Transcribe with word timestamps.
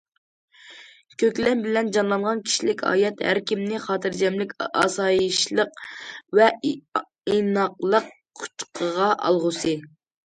كۆكلەم 1.23 1.59
بىلەن 1.65 1.89
جانلانغان 1.97 2.39
كىشىلىك 2.47 2.81
ھايات 2.91 3.21
ھەر 3.27 3.41
كىمنى 3.51 3.81
خاتىرجەملىك، 3.85 4.55
ئاسايىشلىق 4.69 5.85
ۋە 6.41 6.49
ئىناقلىق 6.73 8.11
قۇچىقىغا 8.43 9.15
ئالغۇسى! 9.29 9.77